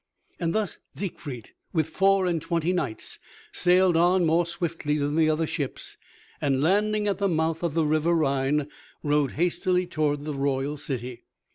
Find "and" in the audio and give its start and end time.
2.25-2.41, 6.41-6.59